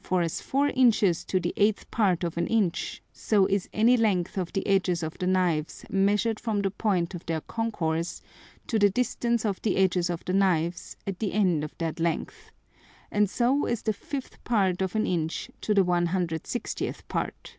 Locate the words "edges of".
4.66-5.18, 9.76-10.24